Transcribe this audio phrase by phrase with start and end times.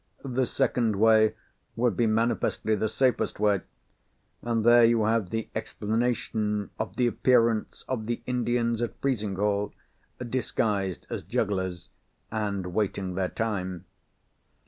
[0.25, 1.35] The second way
[1.75, 8.07] would be manifestly the safest way—and there you have the explanation of the appearance of
[8.07, 9.73] the Indians at Frizinghall,
[10.27, 11.89] disguised as jugglers,
[12.31, 13.85] and waiting their time.